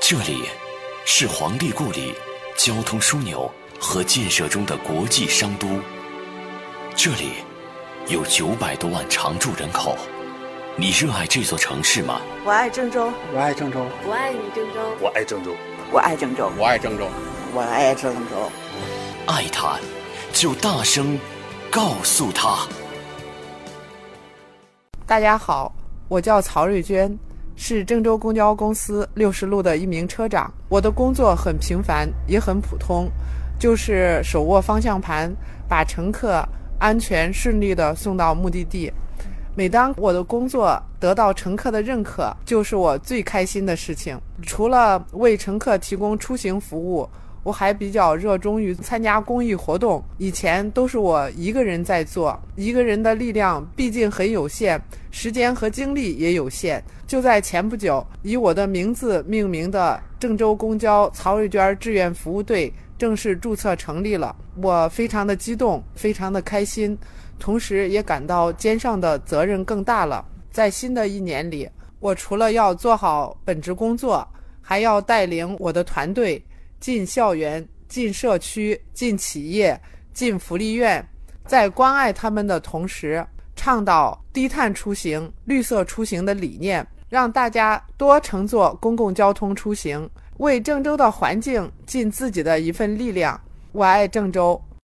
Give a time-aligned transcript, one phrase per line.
[0.00, 0.44] 这里
[1.04, 2.14] 是皇帝故里
[2.56, 5.66] 交通枢纽和建设中的国际商都，
[6.94, 7.32] 这里
[8.06, 9.96] 有九百多万常住人口。
[10.76, 12.20] 你热爱这座城市吗？
[12.44, 15.56] 我爱郑州，我爱郑州，我爱你郑州，我爱郑州，
[15.90, 17.08] 我爱郑州，我爱郑州，
[17.52, 18.50] 我爱郑州。
[19.26, 19.78] 爱他，
[20.32, 21.18] 就大声
[21.70, 22.66] 告诉他。
[25.04, 25.74] 大家好，
[26.08, 27.18] 我叫曹瑞娟，
[27.56, 30.52] 是郑州公交公司六十路的一名车长。
[30.68, 33.10] 我的工作很平凡，也很普通，
[33.58, 35.34] 就是手握方向盘，
[35.68, 36.46] 把乘客
[36.78, 38.92] 安全顺利地送到目的地。
[39.54, 44.20] 每当我的工作得到乘客的认可，就是我最开心的事情。
[44.42, 47.08] 除了为乘客提供出行服务，
[47.46, 50.02] 我还比较热衷于参加公益活动。
[50.18, 54.82] 以前都是我一个人在做，一个人的力量毕竟很有限，
[55.12, 56.82] 时间和精力也有限。
[57.06, 66.98] 就在前不久，以我的名字命名的郑州公交曹瑞娟志愿服务队正式注册成立了，我非常的激动，非常的开心。
[67.38, 70.24] 同时也感到肩上的责任更大了。
[70.50, 74.26] 在新的一年里，我除了要做好本职工作，
[74.60, 76.44] 还要带领我的团队
[76.80, 79.80] 进校园、进社区、进企业、
[80.12, 81.06] 进福利院，
[81.46, 93.40] 在关爱他们的同时，倡导低碳出行、绿色出行的理念，让大家多乘坐公共交通出行，为郑州的环境尽自己的一份力量。
[93.72, 94.60] 我爱郑州。